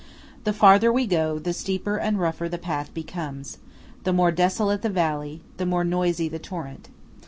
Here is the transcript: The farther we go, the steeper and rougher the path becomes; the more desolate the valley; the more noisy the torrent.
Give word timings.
The 0.45 0.51
farther 0.53 0.91
we 0.91 1.05
go, 1.05 1.37
the 1.37 1.53
steeper 1.53 1.97
and 1.97 2.19
rougher 2.19 2.49
the 2.49 2.57
path 2.57 2.91
becomes; 2.91 3.59
the 4.03 4.11
more 4.11 4.31
desolate 4.31 4.81
the 4.81 4.89
valley; 4.89 5.41
the 5.57 5.65
more 5.67 5.83
noisy 5.83 6.27
the 6.27 6.39
torrent. 6.39 6.89